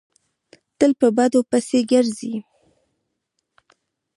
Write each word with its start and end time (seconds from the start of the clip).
تل 0.77 0.91
په 0.99 1.07
بدو 1.17 1.41
پسې 1.49 1.79
ګرځي. 1.91 2.35